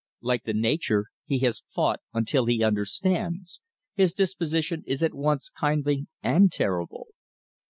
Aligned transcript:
Like 0.21 0.45
the 0.45 0.53
nature 0.55 1.09
he 1.27 1.37
has 1.45 1.61
fought 1.69 1.99
until 2.11 2.47
he 2.47 2.63
understands, 2.63 3.61
his 3.93 4.13
disposition 4.15 4.81
is 4.87 5.03
at 5.03 5.13
once 5.13 5.49
kindly 5.49 6.07
and 6.23 6.51
terrible. 6.51 7.09